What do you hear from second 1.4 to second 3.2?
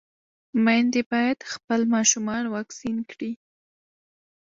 خپل ماشومان واکسين